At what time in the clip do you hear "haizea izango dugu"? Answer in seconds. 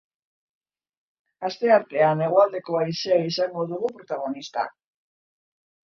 2.81-3.93